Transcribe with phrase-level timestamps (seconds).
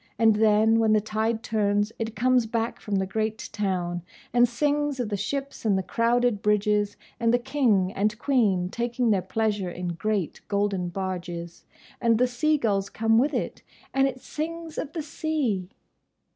[0.17, 4.01] And then, when the tide turns, it comes back from the great town,
[4.33, 9.11] and sings of the ships and the crowded bridges, and the King and Queen taking
[9.11, 11.65] their pleasure in great, golden barges.
[12.01, 13.61] And the sea gulls come with it,
[13.93, 15.69] and it sings of the sea!"